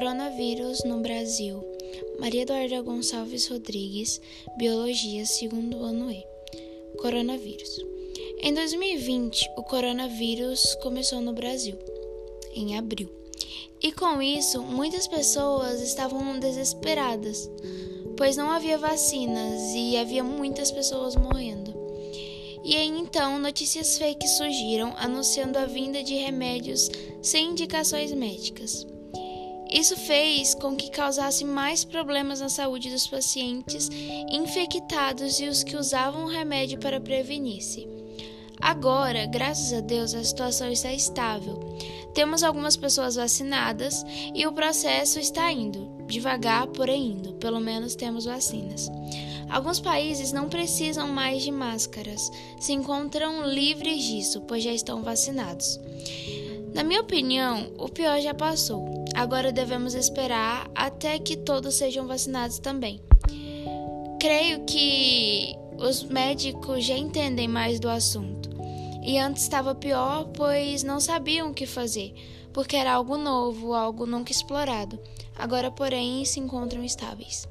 Coronavírus 0.00 0.82
no 0.82 1.00
Brasil. 1.00 1.62
Maria 2.18 2.40
Eduarda 2.40 2.80
Gonçalves 2.80 3.46
Rodrigues, 3.48 4.18
Biologia, 4.56 5.26
segundo 5.26 5.84
ano 5.84 6.10
E. 6.10 6.24
Coronavírus. 7.02 7.84
Em 8.40 8.54
2020, 8.54 9.46
o 9.58 9.62
coronavírus 9.62 10.74
começou 10.76 11.20
no 11.20 11.34
Brasil, 11.34 11.78
em 12.54 12.78
abril. 12.78 13.10
E 13.82 13.92
com 13.92 14.22
isso, 14.22 14.62
muitas 14.62 15.06
pessoas 15.06 15.82
estavam 15.82 16.40
desesperadas, 16.40 17.50
pois 18.16 18.38
não 18.38 18.50
havia 18.50 18.78
vacinas 18.78 19.60
e 19.74 19.98
havia 19.98 20.24
muitas 20.24 20.72
pessoas 20.72 21.14
morrendo. 21.14 21.74
E 22.64 22.74
aí 22.74 22.88
então 22.88 23.38
notícias 23.38 23.98
fake 23.98 24.26
surgiram 24.28 24.94
anunciando 24.96 25.58
a 25.58 25.66
vinda 25.66 26.02
de 26.02 26.14
remédios 26.14 26.88
sem 27.20 27.50
indicações 27.50 28.10
médicas. 28.14 28.86
Isso 29.72 29.96
fez 29.96 30.54
com 30.54 30.74
que 30.74 30.90
causasse 30.90 31.44
mais 31.44 31.84
problemas 31.84 32.40
na 32.40 32.48
saúde 32.48 32.90
dos 32.90 33.06
pacientes 33.06 33.88
infectados 34.30 35.38
e 35.38 35.48
os 35.48 35.62
que 35.62 35.76
usavam 35.76 36.24
o 36.24 36.28
remédio 36.28 36.78
para 36.78 37.00
prevenir-se. 37.00 37.88
Agora, 38.60 39.24
graças 39.26 39.72
a 39.72 39.80
Deus, 39.80 40.12
a 40.12 40.22
situação 40.22 40.70
está 40.70 40.92
estável. 40.92 41.58
Temos 42.12 42.42
algumas 42.42 42.76
pessoas 42.76 43.14
vacinadas 43.14 44.04
e 44.34 44.46
o 44.46 44.52
processo 44.52 45.18
está 45.18 45.50
indo, 45.50 45.88
devagar, 46.06 46.66
porém 46.66 47.12
indo. 47.12 47.34
Pelo 47.34 47.60
menos 47.60 47.94
temos 47.94 48.26
vacinas. 48.26 48.90
Alguns 49.48 49.80
países 49.80 50.30
não 50.30 50.48
precisam 50.48 51.08
mais 51.08 51.42
de 51.42 51.50
máscaras, 51.50 52.30
se 52.60 52.72
encontram 52.72 53.48
livres 53.48 54.02
disso, 54.04 54.42
pois 54.42 54.62
já 54.62 54.72
estão 54.72 55.02
vacinados. 55.02 55.80
Na 56.74 56.84
minha 56.84 57.00
opinião, 57.00 57.72
o 57.78 57.88
pior 57.88 58.20
já 58.20 58.34
passou. 58.34 58.99
Agora 59.20 59.52
devemos 59.52 59.92
esperar 59.92 60.70
até 60.74 61.18
que 61.18 61.36
todos 61.36 61.74
sejam 61.74 62.06
vacinados 62.06 62.58
também. 62.58 63.02
Creio 64.18 64.64
que 64.64 65.54
os 65.76 66.02
médicos 66.04 66.86
já 66.86 66.96
entendem 66.96 67.46
mais 67.46 67.78
do 67.78 67.90
assunto. 67.90 68.48
E 69.04 69.18
antes 69.18 69.42
estava 69.42 69.74
pior, 69.74 70.24
pois 70.32 70.82
não 70.82 70.98
sabiam 70.98 71.50
o 71.50 71.54
que 71.54 71.66
fazer, 71.66 72.14
porque 72.50 72.74
era 72.74 72.94
algo 72.94 73.18
novo, 73.18 73.74
algo 73.74 74.06
nunca 74.06 74.32
explorado. 74.32 74.98
Agora, 75.36 75.70
porém, 75.70 76.24
se 76.24 76.40
encontram 76.40 76.82
estáveis. 76.82 77.46